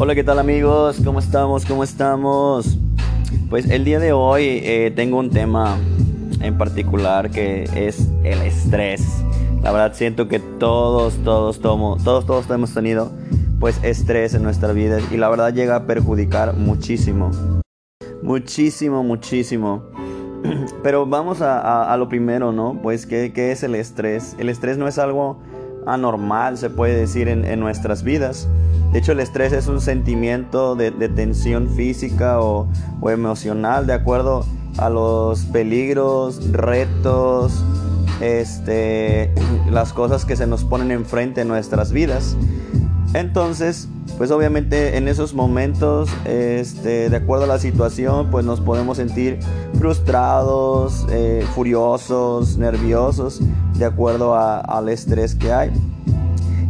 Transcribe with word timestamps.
Hola, 0.00 0.14
¿qué 0.14 0.22
tal 0.22 0.38
amigos? 0.38 1.00
¿Cómo 1.04 1.18
estamos? 1.18 1.64
¿Cómo 1.64 1.82
estamos? 1.82 2.78
Pues 3.50 3.68
el 3.68 3.84
día 3.84 3.98
de 3.98 4.12
hoy 4.12 4.60
eh, 4.62 4.92
tengo 4.94 5.18
un 5.18 5.28
tema 5.28 5.76
en 6.40 6.56
particular 6.56 7.32
que 7.32 7.64
es 7.74 8.08
el 8.22 8.40
estrés. 8.42 9.24
La 9.60 9.72
verdad 9.72 9.94
siento 9.94 10.28
que 10.28 10.38
todos, 10.38 11.16
todos, 11.24 11.58
todos, 11.58 12.04
todos, 12.04 12.26
todos 12.26 12.48
hemos 12.48 12.72
tenido 12.72 13.10
pues 13.58 13.82
estrés 13.82 14.34
en 14.34 14.44
nuestra 14.44 14.70
vida 14.70 15.00
y 15.10 15.16
la 15.16 15.28
verdad 15.30 15.52
llega 15.52 15.74
a 15.74 15.86
perjudicar 15.88 16.54
muchísimo. 16.54 17.32
Muchísimo, 18.22 19.02
muchísimo. 19.02 19.82
Pero 20.84 21.06
vamos 21.06 21.42
a, 21.42 21.96
lo 21.96 22.08
primero, 22.08 22.52
¿no? 22.52 22.78
Pues 22.80 23.04
¿qué, 23.04 23.32
¿qué, 23.32 23.50
es 23.50 23.64
el 23.64 23.74
estrés? 23.74 24.36
El 24.38 24.48
estrés 24.48 24.78
no 24.78 24.86
es 24.86 24.96
algo 24.96 25.40
anormal, 25.88 26.56
se 26.56 26.70
puede 26.70 26.94
decir, 26.94 27.26
en, 27.26 27.44
en 27.44 27.58
nuestras 27.58 28.04
vidas. 28.04 28.48
De 28.92 29.00
hecho, 29.00 29.12
el 29.12 29.20
estrés 29.20 29.52
es 29.52 29.66
un 29.66 29.80
sentimiento 29.80 30.74
de, 30.74 30.90
tensión 30.90 31.68
física 31.68 32.40
o, 32.40 32.68
emocional 33.10 33.86
de 33.86 33.92
acuerdo 33.92 34.44
a 34.78 34.88
los 34.88 35.40
peligros, 35.46 36.52
retos, 36.52 37.64
este, 38.20 39.32
las 39.70 39.92
cosas 39.92 40.24
que 40.24 40.36
se 40.36 40.46
nos 40.46 40.64
ponen 40.64 40.90
enfrente 40.90 41.42
en 41.42 41.48
nuestras 41.48 41.92
vidas. 41.92 42.36
Entonces, 43.14 43.88
pues 44.16 44.30
obviamente 44.30 44.96
en 44.96 45.08
esos 45.08 45.34
momentos, 45.34 46.10
este, 46.24 47.10
de 47.10 47.16
acuerdo 47.16 47.44
a 47.44 47.46
la 47.46 47.58
situación, 47.58 48.30
pues 48.30 48.44
nos 48.44 48.60
podemos 48.60 48.96
sentir 48.96 49.38
frustrados, 49.78 51.06
eh, 51.10 51.46
furiosos, 51.54 52.58
nerviosos, 52.58 53.40
de 53.74 53.84
acuerdo 53.84 54.34
al 54.34 54.88
estrés 54.88 55.34
que 55.34 55.52
hay. 55.52 55.70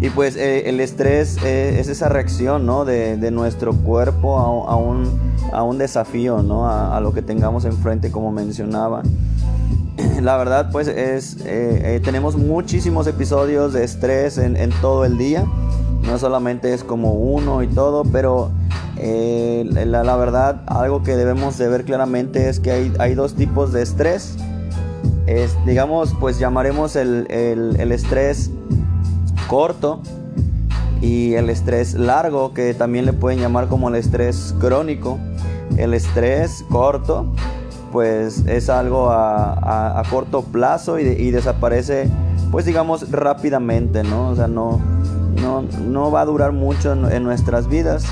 Y 0.01 0.11
pues 0.11 0.37
eh, 0.37 0.69
el 0.69 0.79
estrés 0.79 1.39
eh, 1.45 1.81
es 1.81 1.89
esa 1.89 2.09
reacción 2.09 2.67
¿no? 2.67 2.85
de, 2.85 3.17
de 3.17 3.31
nuestro 3.33 3.73
cuerpo 3.75 4.39
a, 4.39 4.77
un, 4.77 5.09
a, 5.53 5.65
un, 5.65 5.79
desafío, 5.79 6.43
¿no? 6.43 6.69
A, 6.71 7.01
lo 7.01 7.13
que 7.13 7.21
tengamos 7.21 7.65
enfrente, 7.65 8.13
como 8.13 8.31
mencionaba. 8.31 9.03
La 10.23 10.37
verdad, 10.37 10.71
pues 10.71 10.87
es, 10.87 11.39
eh, 11.45 12.01
tenemos 12.05 12.37
muchísimos 12.37 13.09
episodios 13.09 13.73
de 13.73 13.83
estrés 13.83 14.39
en, 14.39 14.71
todo 14.81 15.05
el 15.05 15.19
día. 15.19 15.45
No 16.03 16.17
solamente 16.17 16.75
es 16.75 16.85
como 16.85 17.15
uno 17.15 17.65
y 17.65 17.67
todo, 17.67 18.05
pero 18.05 18.53
la, 18.97 20.05
la, 20.05 20.17
verdad, 20.17 20.63
algo 20.67 21.03
que 21.03 21.17
debemos 21.17 21.59
de 21.59 21.69
ver 21.69 21.85
claramente 21.85 22.49
es 22.49 22.61
que 22.61 22.71
hay, 22.71 22.93
hay 23.01 23.15
dos 23.15 23.35
tipos 23.35 23.73
de 23.73 23.83
estrés. 23.83 24.37
Es, 25.27 25.57
digamos, 25.67 26.15
pues 26.21 26.39
llamaremos 26.39 26.95
el, 26.95 27.27
el 27.29 27.93
estrés 27.93 28.51
corto 29.49 30.01
y 31.01 31.35
el 31.35 31.51
estrés 31.51 31.95
largo, 31.95 32.55
que 32.55 32.75
también 32.75 33.07
le 33.07 33.13
pueden 33.13 33.41
llamar 33.41 33.69
como 33.69 33.89
el 33.89 33.97
estrés 33.97 34.55
crónico. 34.61 35.19
El 35.77 35.95
estrés 35.95 36.65
corto, 36.71 37.33
pues 37.93 38.45
es 38.47 38.69
algo 38.69 39.11
a, 39.11 40.03
corto 40.11 40.43
plazo 40.43 40.99
y, 40.99 41.31
desaparece, 41.31 42.09
pues 42.51 42.65
digamos, 42.65 43.11
rápidamente, 43.11 44.03
¿no? 44.03 44.29
O 44.31 44.37
sea, 44.37 44.49
no, 44.49 44.81
no, 45.41 45.63
no 45.63 46.11
va 46.11 46.23
a 46.23 46.25
durar 46.25 46.53
mucho 46.53 46.93
en 46.93 47.23
nuestras 47.25 47.69
vidas. 47.69 48.05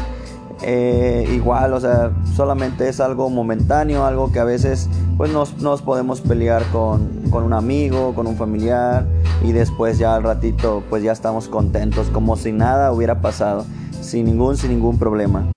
Eh, 0.62 1.28
igual, 1.34 1.74
o 1.74 1.80
sea, 1.80 2.12
solamente 2.34 2.88
es 2.88 3.00
algo 3.00 3.28
momentáneo, 3.28 4.06
algo 4.06 4.32
que 4.32 4.38
a 4.38 4.44
veces 4.44 4.88
pues 5.16 5.30
nos, 5.30 5.58
nos 5.58 5.82
podemos 5.82 6.22
pelear 6.22 6.64
con, 6.72 7.08
con, 7.30 7.42
un 7.42 7.52
amigo, 7.52 8.14
con 8.14 8.26
un 8.26 8.36
familiar 8.36 9.06
y 9.42 9.52
después 9.52 9.98
ya 9.98 10.14
al 10.14 10.22
ratito 10.22 10.82
pues 10.88 11.02
ya 11.02 11.12
estamos 11.12 11.48
contentos, 11.48 12.08
como 12.08 12.36
si 12.36 12.52
nada 12.52 12.92
hubiera 12.92 13.20
pasado, 13.20 13.66
sin 14.00 14.24
ningún, 14.24 14.56
sin 14.56 14.70
ningún 14.70 14.98
problema. 14.98 15.50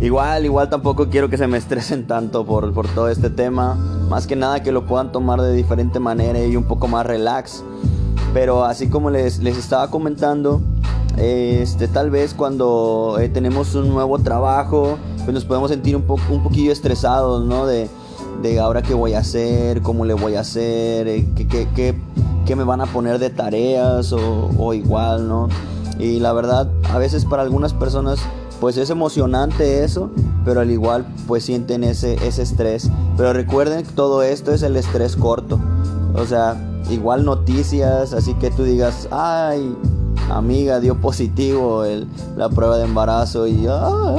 Igual, 0.00 0.44
igual 0.44 0.68
tampoco 0.68 1.08
quiero 1.08 1.28
que 1.28 1.38
se 1.38 1.46
me 1.46 1.58
estresen 1.58 2.06
tanto 2.06 2.44
por, 2.44 2.72
por 2.72 2.88
todo 2.88 3.08
este 3.08 3.30
tema, 3.30 3.74
más 4.08 4.26
que 4.26 4.34
nada 4.34 4.62
que 4.62 4.72
lo 4.72 4.86
puedan 4.86 5.12
tomar 5.12 5.40
de 5.40 5.52
diferente 5.54 6.00
manera 6.00 6.40
y 6.40 6.56
un 6.56 6.64
poco 6.64 6.88
más 6.88 7.06
relax. 7.06 7.62
Pero 8.32 8.64
así 8.64 8.88
como 8.88 9.10
les, 9.10 9.38
les 9.38 9.56
estaba 9.56 9.90
comentando, 9.90 10.60
este, 11.16 11.88
tal 11.88 12.10
vez 12.10 12.34
cuando 12.34 13.18
eh, 13.20 13.28
tenemos 13.28 13.74
un 13.74 13.88
nuevo 13.88 14.18
trabajo, 14.18 14.98
pues 15.24 15.34
nos 15.34 15.44
podemos 15.44 15.70
sentir 15.70 15.96
un, 15.96 16.02
poco, 16.02 16.22
un 16.30 16.42
poquillo 16.42 16.72
estresados, 16.72 17.44
¿no? 17.44 17.66
De, 17.66 17.88
de 18.42 18.60
ahora 18.60 18.82
qué 18.82 18.94
voy 18.94 19.14
a 19.14 19.20
hacer, 19.20 19.80
cómo 19.82 20.04
le 20.04 20.14
voy 20.14 20.34
a 20.34 20.40
hacer, 20.40 21.08
eh, 21.08 21.26
qué, 21.34 21.46
qué, 21.46 21.94
qué, 22.44 22.56
me 22.56 22.64
van 22.64 22.80
a 22.80 22.86
poner 22.86 23.18
de 23.18 23.30
tareas 23.30 24.12
o, 24.12 24.74
igual, 24.74 25.28
¿no? 25.28 25.48
Y 25.98 26.20
la 26.20 26.32
verdad, 26.32 26.70
a 26.90 26.98
veces 26.98 27.24
para 27.24 27.42
algunas 27.42 27.72
personas, 27.72 28.18
pues 28.60 28.76
es 28.76 28.90
emocionante 28.90 29.84
eso, 29.84 30.10
pero 30.44 30.60
al 30.60 30.70
igual, 30.70 31.06
pues 31.26 31.44
sienten 31.44 31.84
ese, 31.84 32.14
ese 32.26 32.42
estrés. 32.42 32.90
Pero 33.16 33.32
recuerden 33.32 33.84
que 33.84 33.92
todo 33.92 34.22
esto 34.22 34.52
es 34.52 34.62
el 34.62 34.76
estrés 34.76 35.16
corto. 35.16 35.58
O 36.14 36.24
sea, 36.26 36.56
igual 36.90 37.24
noticias, 37.24 38.12
así 38.12 38.34
que 38.34 38.50
tú 38.50 38.64
digas, 38.64 39.08
ay, 39.10 39.74
amiga 40.30 40.80
dio 40.80 41.00
positivo 41.00 41.84
el, 41.84 42.06
la 42.36 42.48
prueba 42.48 42.76
de 42.78 42.84
embarazo 42.84 43.46
y 43.46 43.66
ah, 43.68 44.16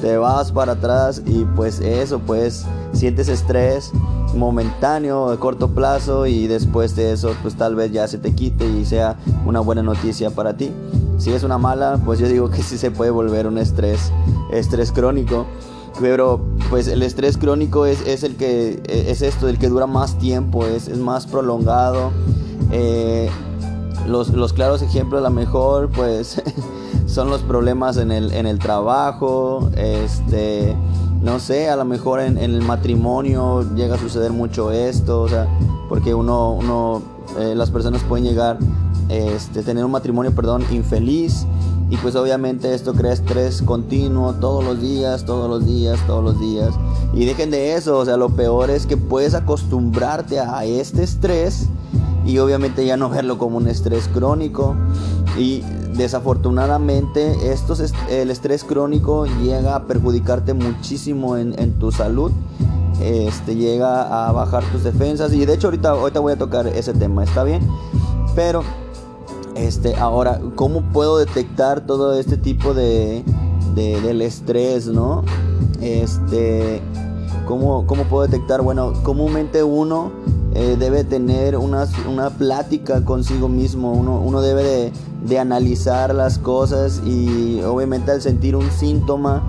te 0.00 0.16
vas 0.16 0.52
para 0.52 0.72
atrás 0.72 1.22
y 1.26 1.44
pues 1.56 1.80
eso, 1.80 2.18
pues 2.20 2.64
sientes 2.92 3.28
estrés 3.28 3.92
momentáneo, 4.34 5.30
de 5.30 5.38
corto 5.38 5.68
plazo 5.68 6.26
y 6.26 6.46
después 6.46 6.96
de 6.96 7.12
eso 7.12 7.34
pues 7.42 7.54
tal 7.54 7.74
vez 7.74 7.92
ya 7.92 8.08
se 8.08 8.18
te 8.18 8.34
quite 8.34 8.66
y 8.66 8.84
sea 8.84 9.16
una 9.46 9.60
buena 9.60 9.82
noticia 9.82 10.30
para 10.30 10.56
ti. 10.56 10.72
Si 11.18 11.32
es 11.32 11.44
una 11.44 11.58
mala, 11.58 12.00
pues 12.04 12.18
yo 12.18 12.28
digo 12.28 12.50
que 12.50 12.62
sí 12.62 12.76
se 12.76 12.90
puede 12.90 13.10
volver 13.10 13.46
un 13.46 13.58
estrés, 13.58 14.12
estrés 14.52 14.92
crónico. 14.92 15.46
Pero 16.00 16.40
pues 16.70 16.88
el 16.88 17.02
estrés 17.04 17.38
crónico 17.38 17.86
es, 17.86 18.00
es 18.04 18.24
el 18.24 18.34
que 18.34 18.82
es 18.88 19.22
esto, 19.22 19.48
el 19.48 19.58
que 19.58 19.68
dura 19.68 19.86
más 19.86 20.18
tiempo, 20.18 20.66
es, 20.66 20.88
es 20.88 20.98
más 20.98 21.28
prolongado. 21.28 22.10
Eh, 22.72 23.30
los, 24.06 24.52
claros 24.52 24.82
ejemplos, 24.82 25.20
a 25.20 25.28
lo 25.28 25.30
mejor, 25.30 25.90
pues, 25.90 26.42
son 27.06 27.30
los 27.30 27.42
problemas 27.42 27.96
en 27.96 28.10
el, 28.10 28.32
en 28.32 28.46
el 28.46 28.58
trabajo, 28.58 29.70
este, 29.76 30.76
no 31.22 31.38
sé, 31.38 31.68
a 31.68 31.76
lo 31.76 31.84
mejor 31.84 32.20
en, 32.20 32.38
el 32.38 32.62
matrimonio 32.62 33.64
llega 33.74 33.96
a 33.96 33.98
suceder 33.98 34.32
mucho 34.32 34.70
esto, 34.70 35.22
o 35.22 35.28
sea, 35.28 35.48
porque 35.88 36.14
uno, 36.14 36.52
uno 36.52 37.02
eh, 37.38 37.54
las 37.54 37.70
personas 37.70 38.02
pueden 38.02 38.24
llegar, 38.24 38.58
este, 39.08 39.62
tener 39.62 39.84
un 39.84 39.90
matrimonio, 39.90 40.34
perdón, 40.34 40.64
infeliz, 40.70 41.46
y 41.90 41.96
pues 41.98 42.16
obviamente 42.16 42.74
esto 42.74 42.94
crea 42.94 43.12
estrés 43.12 43.62
continuo 43.62 44.34
todos 44.34 44.64
los 44.64 44.80
días, 44.80 45.24
todos 45.24 45.48
los 45.48 45.66
días, 45.66 45.98
todos 46.06 46.24
los 46.24 46.40
días. 46.40 46.70
Y 47.12 47.24
dejen 47.24 47.50
de 47.50 47.74
eso, 47.74 47.98
o 47.98 48.04
sea, 48.04 48.16
lo 48.16 48.30
peor 48.30 48.70
es 48.70 48.86
que 48.86 48.96
puedes 48.96 49.34
acostumbrarte 49.34 50.40
a 50.40 50.64
este 50.64 51.02
estrés 51.04 51.68
y 52.24 52.38
obviamente 52.38 52.86
ya 52.86 52.96
no 52.96 53.10
verlo 53.10 53.38
como 53.38 53.56
un 53.56 53.68
estrés 53.68 54.08
crónico. 54.08 54.74
Y 55.38 55.62
desafortunadamente 55.96 57.36
el 58.10 58.30
estrés 58.30 58.64
crónico 58.64 59.26
llega 59.42 59.76
a 59.76 59.84
perjudicarte 59.84 60.54
muchísimo 60.54 61.36
en, 61.36 61.72
tu 61.78 61.92
salud 61.92 62.32
este 63.00 63.56
llega 63.56 64.28
a 64.28 64.32
bajar 64.32 64.64
tus 64.70 64.84
defensas. 64.84 65.32
Y 65.32 65.44
de 65.44 65.54
hecho 65.54 65.68
ahorita 65.68 65.90
ahorita 65.90 66.20
voy 66.20 66.32
a 66.32 66.38
tocar 66.38 66.66
ese 66.68 66.92
tema 66.94 67.24
está 67.24 67.42
bien 67.44 67.62
pero 68.34 68.62
este 69.54 69.94
ahora 69.96 70.40
cómo 70.56 70.82
puedo 70.82 71.18
detectar 71.18 71.86
todo 71.86 72.18
este 72.18 72.36
tipo 72.36 72.74
de, 72.74 73.22
de 73.74 74.00
del 74.00 74.22
estrés 74.22 74.86
no 74.86 75.22
este 75.80 76.82
cómo 77.46 77.86
cómo 77.86 78.04
puedo 78.04 78.26
detectar 78.26 78.62
bueno 78.62 78.92
comúnmente 79.02 79.62
uno 79.62 80.12
eh, 80.54 80.76
debe 80.78 81.04
tener 81.04 81.56
una, 81.56 81.86
una, 82.08 82.30
plática 82.30 83.04
consigo 83.04 83.48
mismo, 83.48 83.92
uno, 83.92 84.20
uno 84.20 84.40
debe 84.40 84.92
de, 85.24 85.38
analizar 85.38 86.14
las 86.14 86.38
cosas 86.38 87.02
y 87.04 87.60
obviamente 87.62 88.12
al 88.12 88.22
sentir 88.22 88.54
un 88.54 88.70
síntoma 88.70 89.42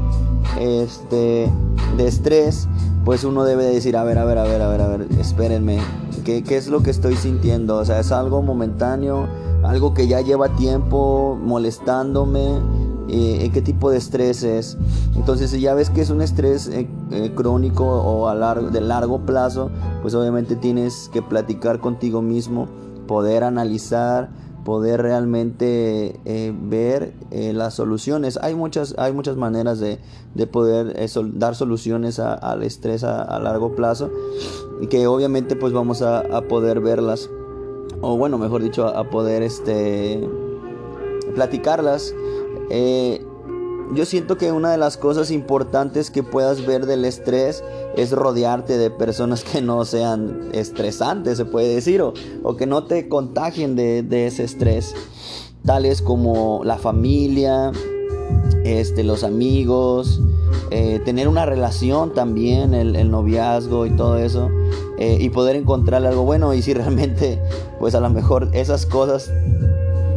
este, 0.60 1.52
de 1.98 2.08
estrés, 2.08 2.68
pues 3.04 3.24
uno 3.24 3.44
debe 3.44 3.66
de 3.66 3.76
decir, 3.76 3.96
a 3.98 4.04
ver, 4.04 4.18
a 4.18 4.26
ver, 4.26 4.40
a 4.40 4.44
ver, 4.46 4.62
a 4.62 4.68
ver, 4.68 4.82
a 4.82 4.88
ver, 4.88 5.08
espérenme, 5.20 5.78
¿qué, 6.24 6.44
¿qué 6.44 6.58
es 6.58 6.68
lo 6.68 6.82
que 6.82 6.90
estoy 6.90 7.16
sintiendo? 7.16 7.78
O 7.78 7.86
sea, 7.86 8.00
es 8.00 8.12
algo 8.12 8.42
momentáneo, 8.42 9.28
algo 9.64 9.94
que 9.94 10.08
ya 10.08 10.22
lleva 10.22 10.56
tiempo 10.56 11.38
molestándome 11.40 12.62
eh, 13.08 13.50
qué 13.54 13.62
tipo 13.62 13.92
de 13.92 13.98
estrés 13.98 14.44
es. 14.44 14.78
Entonces, 15.16 15.52
si 15.52 15.62
ya 15.62 15.74
ves 15.74 15.90
que 15.90 16.02
es 16.02 16.10
un 16.10 16.22
estrés 16.22 16.68
eh, 16.68 16.88
eh, 17.12 17.32
crónico 17.36 17.86
o 17.86 18.28
a 18.28 18.36
largo, 18.36 18.70
de 18.70 18.82
largo 18.82 19.26
plazo, 19.26 19.72
pues 20.02 20.16
obviamente 20.16 20.56
tienes 20.56 21.10
que 21.14 21.22
platicar 21.22 21.80
contigo 21.80 22.22
mismo, 22.22 22.68
poder 23.08 23.44
analizar, 23.44 24.30
poder 24.64 25.04
realmente 25.04 26.20
ver 26.60 27.14
las 27.32 27.76
soluciones. 27.76 28.40
Hay 28.42 28.56
muchas, 28.56 28.96
hay 28.98 29.14
muchas 29.14 29.38
maneras 29.38 29.80
de, 29.80 30.00
de 30.34 30.48
poder 30.48 30.98
dar 31.34 31.54
soluciones 31.54 32.18
al 32.18 32.64
estrés 32.64 33.04
a, 33.04 33.40
largo 33.40 33.76
plazo 33.76 34.10
y 34.82 34.88
que 34.88 35.06
obviamente 35.06 35.56
pues 35.56 35.72
vamos 35.72 36.02
a, 36.02 36.22
a 36.36 36.42
poder 36.42 36.80
verlas 36.80 37.30
o 38.02 38.18
bueno, 38.18 38.38
mejor 38.38 38.62
dicho, 38.62 38.88
a, 38.88 39.10
poder 39.10 39.44
este 39.44 40.28
platicarlas 41.34 42.14
eh, 42.70 43.25
yo 43.94 44.06
siento 44.06 44.38
que 44.38 44.52
una 44.52 44.72
de 44.72 44.78
las 44.78 44.98
cosas 44.98 45.32
importantes 45.32 46.10
que 46.10 46.24
puedas 46.24 46.66
ver 46.66 46.86
del 46.86 47.06
estrés 47.06 47.64
es 47.96 48.12
rodearte 48.12 48.78
de 48.78 48.90
personas 48.90 49.44
que 49.44 49.62
no 49.62 49.86
sean 49.86 50.50
estresantes, 50.54 51.38
se 51.38 51.46
puede 51.46 51.74
decir, 51.74 52.02
o, 52.02 52.14
que 52.56 52.66
no 52.66 52.86
te 52.86 53.08
contagien 53.08 53.76
de, 53.76 54.28
ese 54.28 54.44
estrés, 54.44 54.96
tales 55.66 56.02
como 56.02 56.62
la 56.64 56.78
familia, 56.78 57.72
este, 58.64 59.04
los 59.04 59.24
amigos, 59.24 60.22
eh, 60.72 61.00
tener 61.06 61.28
una 61.28 61.46
relación 61.46 62.14
también, 62.14 62.74
el, 62.74 62.96
el 62.96 63.12
noviazgo 63.12 63.86
y 63.86 63.92
todo 63.92 64.18
eso, 64.18 64.50
eh, 64.98 65.18
y 65.20 65.30
poder 65.30 65.56
encontrarle 65.56 66.08
algo 66.08 66.24
bueno, 66.24 66.54
y 66.54 66.62
si 66.62 66.74
realmente, 66.74 67.42
pues 67.80 67.96
a 67.96 68.00
lo 68.00 68.10
mejor 68.10 68.50
esas 68.54 68.86
cosas 68.86 69.32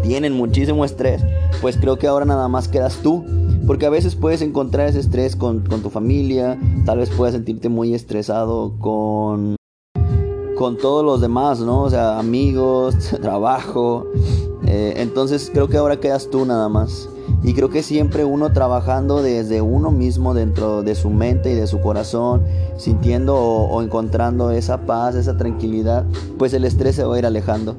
tienen 0.02 0.32
muchísimo 0.32 0.84
estrés, 0.84 1.22
pues 1.60 1.76
creo 1.76 1.98
que 1.98 2.06
ahora 2.06 2.24
nada 2.24 2.48
más 2.48 2.68
quedas 2.68 2.98
tú. 3.02 3.24
Porque 3.68 3.84
a 3.84 3.90
veces 3.90 4.16
puedes 4.16 4.40
encontrar 4.40 4.88
ese 4.88 4.98
estrés 4.98 5.36
con, 5.36 5.60
con 5.60 5.82
tu 5.82 5.90
familia, 5.90 6.58
tal 6.86 7.00
vez 7.00 7.10
puedas 7.10 7.34
sentirte 7.34 7.68
muy 7.68 7.92
estresado 7.92 8.72
con, 8.78 9.56
con 10.56 10.78
todos 10.78 11.04
los 11.04 11.20
demás, 11.20 11.60
¿no? 11.60 11.82
O 11.82 11.90
sea, 11.90 12.18
amigos, 12.18 12.96
trabajo. 13.20 14.06
Eh, 14.66 14.94
entonces 14.96 15.50
creo 15.52 15.68
que 15.68 15.76
ahora 15.76 16.00
quedas 16.00 16.30
tú 16.30 16.46
nada 16.46 16.70
más. 16.70 17.10
Y 17.44 17.52
creo 17.52 17.68
que 17.68 17.82
siempre 17.82 18.24
uno 18.24 18.54
trabajando 18.54 19.20
desde 19.20 19.60
uno 19.60 19.90
mismo 19.90 20.32
dentro 20.32 20.82
de 20.82 20.94
su 20.94 21.10
mente 21.10 21.52
y 21.52 21.54
de 21.54 21.66
su 21.66 21.82
corazón, 21.82 22.44
sintiendo 22.78 23.36
o, 23.36 23.68
o 23.68 23.82
encontrando 23.82 24.50
esa 24.50 24.86
paz, 24.86 25.14
esa 25.14 25.36
tranquilidad, 25.36 26.06
pues 26.38 26.54
el 26.54 26.64
estrés 26.64 26.96
se 26.96 27.04
va 27.04 27.16
a 27.16 27.18
ir 27.18 27.26
alejando. 27.26 27.76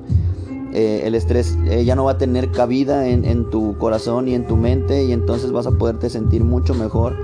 Eh, 0.74 1.02
el 1.06 1.16
estrés 1.16 1.58
eh, 1.66 1.84
ya 1.84 1.96
no 1.96 2.04
va 2.04 2.12
a 2.12 2.18
tener 2.18 2.52
cabida 2.52 3.08
en, 3.08 3.50
tu 3.50 3.76
corazón 3.78 4.28
y 4.28 4.36
en 4.36 4.46
tu 4.46 4.56
mente 4.56 5.04
y 5.04 5.14
entonces 5.14 5.52
vas 5.52 5.66
a 5.66 5.72
poderte 5.72 6.10
sentir 6.10 6.44
mucho 6.44 6.76
mejor. 6.76 7.16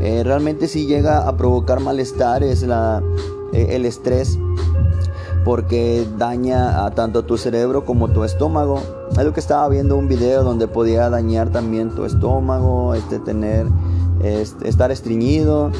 Eh, 0.00 0.22
realmente 0.24 0.68
si 0.68 0.86
llega 0.86 1.28
a 1.28 1.36
provocar 1.36 1.80
malestar 1.80 2.42
es 2.42 2.62
la, 2.62 3.02
el 3.52 3.84
estrés 3.84 4.38
porque 5.44 6.06
daña 6.18 6.90
tanto 6.94 7.24
tu 7.24 7.36
cerebro 7.36 7.84
como 7.84 8.08
tu 8.08 8.24
estómago. 8.24 8.82
Es 9.12 9.24
lo 9.24 9.32
que 9.32 9.40
estaba 9.40 9.68
viendo 9.68 9.96
un 9.96 10.08
video 10.08 10.42
donde 10.42 10.66
podía 10.66 11.08
dañar 11.08 11.50
también 11.50 11.90
tu 11.90 12.04
estómago, 12.04 12.94
este, 12.94 13.20
tener, 13.20 13.66
este, 14.22 14.68
estar 14.68 14.90
estreñido, 14.90 15.70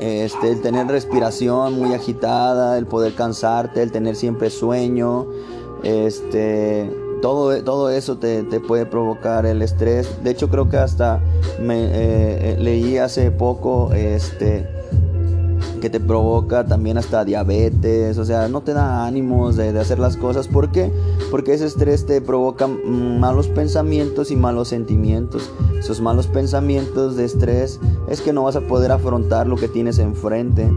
este, 0.00 0.52
el 0.52 0.62
tener 0.62 0.86
respiración 0.86 1.78
muy 1.78 1.92
agitada, 1.92 2.78
el 2.78 2.86
poder 2.86 3.14
cansarte, 3.14 3.82
el 3.82 3.92
tener 3.92 4.16
siempre 4.16 4.48
sueño, 4.48 5.26
este, 5.82 6.90
todo, 7.20 7.62
todo 7.62 7.90
eso 7.90 8.16
te, 8.16 8.42
te 8.44 8.60
puede 8.60 8.86
provocar 8.86 9.44
el 9.44 9.60
estrés. 9.60 10.22
De 10.24 10.30
hecho 10.30 10.48
creo 10.48 10.68
que 10.68 10.78
hasta 10.78 11.20
me 11.60 11.84
eh, 11.84 12.56
leí 12.58 12.96
hace 12.96 13.30
poco 13.30 13.92
este, 13.92 14.66
que 15.80 15.90
te 15.90 16.00
provoca 16.00 16.66
también 16.66 16.98
hasta 16.98 17.24
diabetes, 17.24 18.18
o 18.18 18.24
sea, 18.24 18.48
no 18.48 18.60
te 18.62 18.72
da 18.72 19.06
ánimos 19.06 19.56
de, 19.56 19.78
hacer 19.78 19.98
las 19.98 20.16
cosas. 20.16 20.48
¿Por 20.48 20.70
qué? 20.70 20.92
Porque 21.30 21.54
ese 21.54 21.66
estrés 21.66 22.06
te 22.06 22.20
provoca 22.20 22.66
malos 22.66 23.48
pensamientos 23.48 24.30
y 24.30 24.36
malos 24.36 24.68
sentimientos. 24.68 25.50
Esos 25.78 26.00
malos 26.00 26.26
pensamientos 26.26 27.16
de 27.16 27.24
estrés 27.24 27.80
es 28.08 28.20
que 28.20 28.32
no 28.32 28.44
vas 28.44 28.56
a 28.56 28.60
poder 28.60 28.92
afrontar 28.92 29.46
lo 29.46 29.56
que 29.56 29.68
tienes 29.68 29.98
enfrente, 29.98 30.70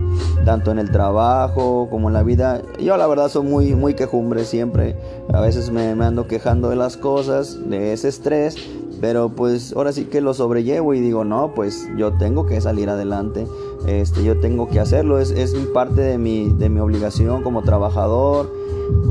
tanto 0.46 0.72
en 0.72 0.80
el 0.80 0.92
trabajo 0.92 1.88
como 1.90 2.08
en 2.08 2.14
la 2.14 2.24
vida. 2.24 2.62
Yo 2.80 2.96
la 2.96 3.08
verdad 3.08 3.30
soy 3.30 3.44
muy, 3.44 3.76
muy 3.76 3.96
quejumbre 3.96 4.46
siempre. 4.46 4.96
A 5.34 5.42
veces 5.42 5.72
me, 5.72 5.96
me 5.96 6.06
ando 6.06 6.28
quejando 6.28 6.70
de 6.70 6.78
las 6.78 6.96
cosas, 6.96 7.58
de 7.70 7.94
ese 7.94 8.08
estrés, 8.08 8.56
pero 9.04 9.28
pues 9.28 9.74
ahora 9.76 9.92
sí 9.92 10.06
que 10.06 10.22
lo 10.22 10.34
sobrellevo 10.34 10.94
y 10.94 11.02
digo, 11.02 11.26
no, 11.26 11.54
pues 11.54 11.90
yo 11.98 12.14
tengo 12.14 12.46
que 12.46 12.62
salir 12.62 12.90
adelante. 12.90 13.46
Este, 13.86 14.24
yo 14.24 14.40
tengo 14.40 14.70
que 14.70 14.80
hacerlo, 14.80 15.20
es, 15.20 15.32
es 15.32 15.54
parte 15.74 16.00
de 16.00 16.18
mi, 16.18 16.54
de 16.54 16.70
mi 16.70 16.80
obligación 16.80 17.44
como 17.44 17.64
trabajador 17.64 18.50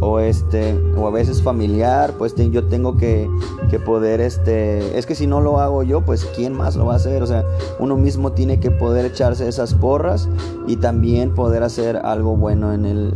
o 0.01 0.19
este 0.19 0.75
o 0.97 1.07
a 1.07 1.11
veces 1.11 1.43
familiar 1.43 2.15
pues 2.17 2.35
yo 2.35 2.65
tengo 2.65 2.97
que, 2.97 3.29
que, 3.71 3.79
poder 3.79 4.21
este 4.21 4.99
es 4.99 5.07
que 5.07 5.15
si 5.15 5.27
no 5.27 5.41
lo 5.41 5.61
hago 5.61 5.83
yo 5.83 6.03
pues 6.03 6.25
quién 6.37 6.53
más 6.53 6.77
lo 6.77 6.87
va 6.87 6.95
a 6.95 6.97
hacer 6.97 7.23
o 7.23 7.27
sea 7.27 7.45
uno 7.79 7.97
mismo 7.97 8.33
tiene 8.33 8.61
que 8.61 8.71
poder 8.71 9.07
echarse 9.07 9.49
esas 9.49 9.75
porras 9.75 10.29
y 10.67 10.77
también 10.77 11.35
poder 11.35 11.63
hacer 11.63 11.97
algo 11.97 12.37
bueno 12.37 12.73
en 12.73 12.85
el 12.85 13.15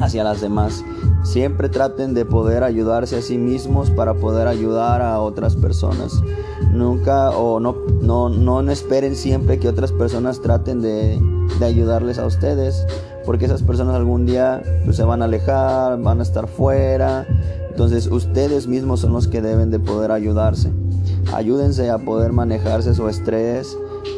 hacia 0.00 0.24
las 0.24 0.40
demás 0.40 0.84
siempre 1.22 1.68
traten 1.68 2.14
de 2.14 2.24
poder 2.24 2.64
ayudarse 2.64 3.16
a 3.16 3.22
sí 3.22 3.38
mismos 3.38 3.90
para 3.90 4.14
poder 4.14 4.48
ayudar 4.48 5.02
a 5.02 5.20
otras 5.20 5.56
personas 5.56 6.22
nunca 6.72 7.30
o 7.30 7.60
no 7.60 7.76
no 8.00 8.28
no 8.28 8.70
esperen 8.70 9.16
siempre 9.16 9.58
que 9.58 9.68
otras 9.68 9.92
personas 9.92 10.40
traten 10.40 10.80
de, 10.80 11.20
de 11.58 11.64
ayudarles 11.64 12.18
a 12.18 12.26
ustedes 12.26 12.86
porque 13.28 13.44
esas 13.44 13.62
personas 13.62 13.94
algún 13.94 14.24
día 14.24 14.62
pues, 14.86 14.96
se 14.96 15.02
van 15.02 15.20
a 15.20 15.26
alejar, 15.26 16.00
van 16.00 16.20
a 16.20 16.22
estar 16.22 16.48
fuera. 16.48 17.26
Entonces 17.68 18.06
ustedes 18.06 18.66
mismos 18.66 19.00
son 19.00 19.12
los 19.12 19.28
que 19.28 19.42
deben 19.42 19.70
de 19.70 19.78
poder 19.78 20.12
ayudarse. 20.12 20.72
Ayúdense 21.34 21.90
a 21.90 21.98
poder 21.98 22.32
manejarse 22.32 22.94
su 22.94 23.06
estrés. 23.06 23.76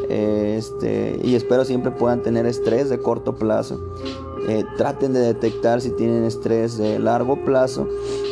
Este, 0.08 1.18
y 1.24 1.34
espero 1.34 1.64
siempre 1.64 1.90
puedan 1.90 2.22
tener 2.22 2.46
estrés 2.46 2.88
de 2.88 3.00
corto 3.00 3.34
plazo. 3.34 3.80
Eh, 4.50 4.66
traten 4.76 5.12
de 5.12 5.20
detectar 5.20 5.80
si 5.80 5.92
tienen 5.92 6.24
estrés 6.24 6.76
de 6.76 6.98
largo 6.98 7.44
plazo 7.44 7.86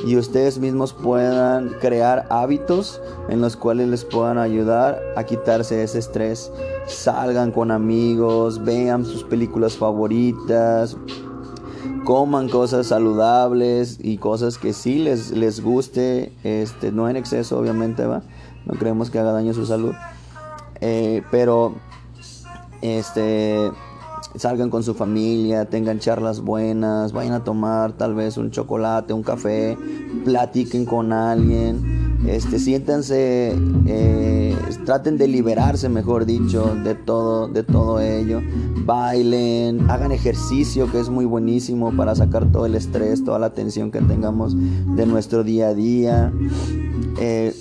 y 0.04 0.16
ustedes 0.16 0.58
mismos 0.58 0.92
puedan 0.92 1.68
crear 1.80 2.26
hábitos 2.28 3.00
en 3.28 3.40
los 3.40 3.56
cuales 3.56 3.86
les 3.86 4.04
puedan 4.04 4.36
ayudar 4.36 5.00
a 5.14 5.22
quitarse 5.22 5.80
ese 5.80 6.00
estrés. 6.00 6.50
Salgan 6.88 7.52
con 7.52 7.70
amigos, 7.70 8.64
vean 8.64 9.04
sus 9.04 9.22
películas 9.22 9.76
favoritas, 9.76 10.96
coman 12.04 12.48
cosas 12.48 12.88
saludables 12.88 14.00
y 14.02 14.18
cosas 14.18 14.58
que 14.58 14.72
sí 14.72 14.98
les, 14.98 15.30
les 15.30 15.62
guste, 15.62 16.32
este, 16.42 16.90
no 16.90 17.08
en 17.08 17.16
exceso 17.16 17.60
obviamente, 17.60 18.04
¿va? 18.06 18.22
no 18.66 18.74
creemos 18.76 19.08
que 19.10 19.20
haga 19.20 19.30
daño 19.30 19.52
a 19.52 19.54
su 19.54 19.66
salud, 19.66 19.94
eh, 20.80 21.22
pero 21.30 21.76
este 22.82 23.70
salgan 24.34 24.70
con 24.70 24.82
su 24.82 24.94
familia, 24.94 25.64
tengan 25.66 25.98
charlas 25.98 26.40
buenas, 26.40 27.12
vayan 27.12 27.32
a 27.32 27.44
tomar 27.44 27.92
tal 27.92 28.14
vez 28.14 28.36
un 28.36 28.50
chocolate, 28.50 29.12
un 29.12 29.22
café, 29.22 29.76
platiquen 30.24 30.84
con 30.84 31.12
alguien, 31.12 32.18
este, 32.26 32.58
siéntanse, 32.58 33.54
eh, 33.86 34.56
traten 34.84 35.18
de 35.18 35.28
liberarse, 35.28 35.88
mejor 35.88 36.26
dicho, 36.26 36.74
de 36.84 36.94
todo, 36.94 37.48
de 37.48 37.62
todo 37.62 38.00
ello, 38.00 38.40
bailen, 38.84 39.90
hagan 39.90 40.12
ejercicio 40.12 40.90
que 40.90 41.00
es 41.00 41.08
muy 41.08 41.24
buenísimo 41.24 41.96
para 41.96 42.14
sacar 42.14 42.50
todo 42.50 42.66
el 42.66 42.74
estrés, 42.74 43.24
toda 43.24 43.38
la 43.38 43.54
tensión 43.54 43.90
que 43.90 44.00
tengamos 44.00 44.56
de 44.96 45.06
nuestro 45.06 45.44
día 45.44 45.68
a 45.68 45.74
día. 45.74 46.32
Eh, 47.20 47.54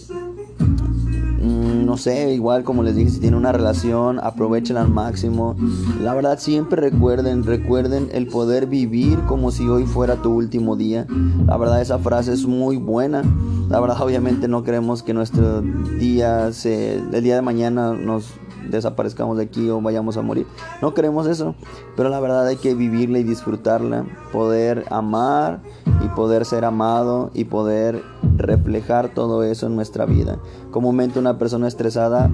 no 1.87 1.95
sé, 1.95 2.33
igual 2.33 2.65
como 2.65 2.83
les 2.83 2.97
dije, 2.97 3.09
si 3.11 3.19
tienen 3.21 3.39
una 3.39 3.53
relación, 3.53 4.19
aprovechen 4.21 4.75
al 4.75 4.89
máximo. 4.89 5.55
La 6.01 6.13
verdad, 6.13 6.37
siempre 6.37 6.81
recuerden, 6.81 7.45
recuerden 7.45 8.09
el 8.11 8.27
poder 8.27 8.67
vivir 8.67 9.19
como 9.21 9.51
si 9.51 9.69
hoy 9.69 9.85
fuera 9.85 10.17
tu 10.17 10.33
último 10.33 10.75
día. 10.75 11.07
La 11.45 11.55
verdad, 11.55 11.81
esa 11.81 11.97
frase 11.97 12.33
es 12.33 12.45
muy 12.45 12.75
buena. 12.75 13.23
La 13.69 13.79
verdad, 13.79 14.01
obviamente 14.01 14.49
no 14.49 14.63
queremos 14.63 15.01
que 15.01 15.13
nuestro 15.13 15.61
día, 15.61 16.49
el 16.65 17.23
día 17.23 17.35
de 17.35 17.41
mañana 17.41 17.93
nos 17.93 18.33
desaparezcamos 18.69 19.37
de 19.37 19.45
aquí 19.45 19.69
o 19.69 19.79
vayamos 19.79 20.17
a 20.17 20.21
morir. 20.21 20.45
No 20.81 20.93
queremos 20.93 21.25
eso, 21.25 21.55
pero 21.95 22.09
la 22.09 22.19
verdad 22.19 22.45
hay 22.47 22.57
que 22.57 22.75
vivirla 22.75 23.19
y 23.19 23.23
disfrutarla, 23.23 24.05
poder 24.33 24.83
amar 24.89 25.61
y 26.03 26.09
poder 26.09 26.43
ser 26.43 26.65
amado 26.65 27.31
y 27.33 27.45
poder 27.45 28.03
reflejar 28.37 29.13
todo 29.13 29.43
eso 29.43 29.67
en 29.67 29.75
nuestra 29.75 30.05
vida. 30.05 30.39
Comúnmente 30.71 31.19
una 31.19 31.37
persona 31.37 31.67
estresada 31.67 32.31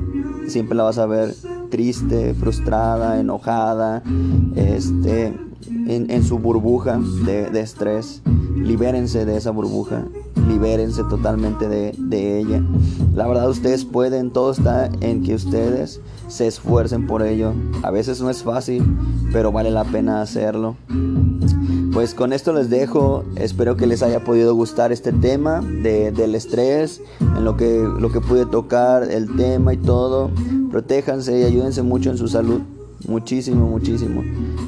siempre 0.48 0.76
la 0.76 0.84
vas 0.84 0.98
a 0.98 1.06
ver 1.06 1.34
triste, 1.70 2.34
frustrada, 2.34 3.20
enojada, 3.20 4.04
este, 4.56 5.34
en, 5.88 6.10
en 6.10 6.24
su 6.24 6.40
burbuja 6.40 7.00
de, 7.26 7.50
de, 7.50 7.62
estrés. 7.62 8.22
Libérense 8.56 9.26
de 9.26 9.38
esa 9.38 9.52
burbuja, 9.52 10.06
libérense 10.48 11.04
totalmente 11.06 11.68
de, 11.68 11.96
de 11.98 12.40
ella. 12.40 12.64
La 13.16 13.28
verdad 13.28 13.50
ustedes 13.50 13.86
pueden, 13.86 14.32
todo 14.32 14.52
está 14.52 14.90
en 15.02 15.24
que 15.24 15.36
ustedes 15.36 16.00
se 16.28 16.48
esfuercen 16.48 17.08
por 17.08 17.24
ello. 17.24 17.54
A 17.82 17.92
veces 17.92 18.22
no 18.22 18.30
es 18.30 18.44
fácil, 18.44 18.84
pero 19.32 19.52
vale 19.52 19.72
la 19.72 19.84
pena 19.84 20.22
hacerlo. 20.22 20.76
Pues 21.94 22.16
con 22.16 22.34
esto 22.34 22.54
les 22.54 22.72
dejo, 22.72 23.24
espero 23.36 23.78
que 23.78 23.86
les 23.86 24.02
haya 24.02 24.24
podido 24.24 24.56
gustar 24.56 24.92
este 24.92 25.12
tema 25.12 25.62
de, 25.62 26.12
del 26.12 26.34
estrés, 26.34 27.02
en 27.20 27.46
lo 27.46 27.56
que, 27.56 27.84
lo 27.84 28.12
que 28.12 28.20
pude 28.20 28.48
tocar, 28.48 29.04
el 29.12 29.36
tema 29.36 29.76
y 29.76 29.78
todo. 29.78 30.32
Protéjanse 30.72 31.40
y 31.40 31.44
ayúdense 31.44 31.84
mucho 31.84 32.10
en 32.10 32.18
su 32.18 32.28
salud, 32.28 32.62
muchísimo, 33.08 33.68
muchísimo. 33.68 34.24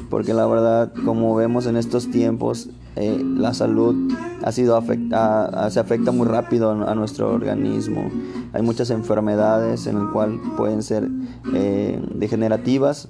porque 0.08 0.34
la 0.34 0.46
verdad, 0.46 0.92
como 1.04 1.34
vemos 1.34 1.66
en 1.66 1.76
estos 1.76 2.12
tiempos, 2.12 2.68
eh, 2.94 3.20
la 3.20 3.54
salud 3.54 4.12
ha 4.44 4.52
sido 4.52 4.76
afecta, 4.76 5.68
se 5.70 5.80
afecta 5.80 6.12
muy 6.12 6.28
rápido 6.28 6.70
a 6.70 6.94
nuestro 6.94 7.34
organismo. 7.34 8.08
Hay 8.52 8.62
muchas 8.62 8.90
enfermedades 8.90 9.88
en 9.88 9.98
las 9.98 10.12
cuales 10.12 10.38
pueden 10.56 10.84
ser 10.84 11.08
eh, 11.52 12.00
degenerativas 12.14 13.08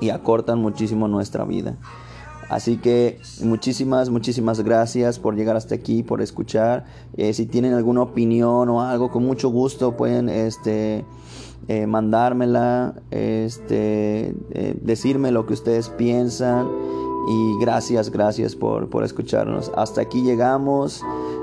y 0.00 0.10
acortan 0.10 0.60
muchísimo 0.60 1.08
nuestra 1.08 1.44
vida. 1.44 1.76
Así 2.52 2.76
que 2.76 3.18
muchísimas, 3.42 4.10
muchísimas 4.10 4.60
gracias 4.60 5.18
por 5.18 5.34
llegar 5.34 5.56
hasta 5.56 5.74
aquí, 5.74 6.02
por 6.02 6.20
escuchar. 6.20 6.84
Eh, 7.16 7.32
si 7.32 7.46
tienen 7.46 7.72
alguna 7.72 8.02
opinión 8.02 8.68
o 8.68 8.82
algo, 8.82 9.10
con 9.10 9.24
mucho 9.24 9.48
gusto 9.48 9.96
pueden 9.96 10.28
este, 10.28 11.06
eh, 11.68 11.86
mandármela, 11.86 12.94
este, 13.10 14.34
eh, 14.50 14.76
decirme 14.82 15.32
lo 15.32 15.46
que 15.46 15.54
ustedes 15.54 15.88
piensan. 15.88 16.68
Y 17.26 17.58
gracias, 17.58 18.10
gracias 18.10 18.54
por, 18.54 18.90
por 18.90 19.02
escucharnos. 19.02 19.72
Hasta 19.74 20.02
aquí 20.02 20.20
llegamos. 20.20 21.02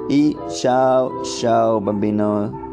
Y 0.10 0.38
chao, 0.62 1.12
chao, 1.40 1.82
bambino. 1.82 2.69